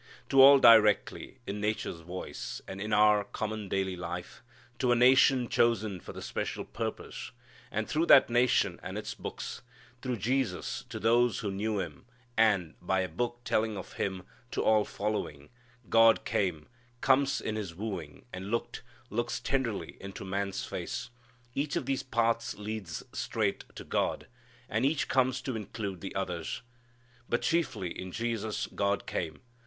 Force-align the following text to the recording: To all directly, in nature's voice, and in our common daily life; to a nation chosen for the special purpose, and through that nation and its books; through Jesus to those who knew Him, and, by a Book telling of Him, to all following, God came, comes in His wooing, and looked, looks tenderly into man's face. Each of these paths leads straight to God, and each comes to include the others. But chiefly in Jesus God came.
To 0.29 0.41
all 0.41 0.57
directly, 0.57 1.37
in 1.45 1.61
nature's 1.61 1.99
voice, 1.99 2.59
and 2.67 2.81
in 2.81 2.91
our 2.91 3.23
common 3.23 3.69
daily 3.69 3.95
life; 3.95 4.41
to 4.79 4.91
a 4.91 4.95
nation 4.95 5.47
chosen 5.47 5.99
for 5.99 6.11
the 6.11 6.23
special 6.23 6.65
purpose, 6.65 7.29
and 7.69 7.87
through 7.87 8.07
that 8.07 8.27
nation 8.27 8.79
and 8.81 8.97
its 8.97 9.13
books; 9.13 9.61
through 10.01 10.17
Jesus 10.17 10.85
to 10.89 10.97
those 10.97 11.41
who 11.41 11.51
knew 11.51 11.79
Him, 11.79 12.05
and, 12.35 12.73
by 12.81 13.01
a 13.01 13.07
Book 13.07 13.41
telling 13.43 13.77
of 13.77 13.93
Him, 13.93 14.23
to 14.49 14.63
all 14.63 14.85
following, 14.85 15.49
God 15.87 16.25
came, 16.25 16.65
comes 17.01 17.39
in 17.39 17.55
His 17.55 17.75
wooing, 17.75 18.25
and 18.33 18.49
looked, 18.49 18.81
looks 19.11 19.39
tenderly 19.39 19.97
into 19.99 20.25
man's 20.25 20.65
face. 20.65 21.11
Each 21.53 21.75
of 21.75 21.85
these 21.85 22.01
paths 22.01 22.55
leads 22.57 23.03
straight 23.13 23.65
to 23.75 23.83
God, 23.83 24.25
and 24.67 24.83
each 24.83 25.07
comes 25.07 25.43
to 25.43 25.55
include 25.55 26.01
the 26.01 26.15
others. 26.15 26.63
But 27.29 27.43
chiefly 27.43 27.91
in 27.91 28.11
Jesus 28.11 28.65
God 28.65 29.05
came. 29.05 29.41